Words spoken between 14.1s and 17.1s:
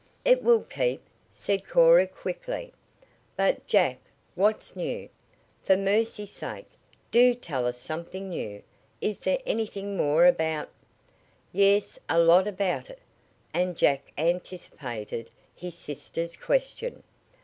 anticipated his sister's question.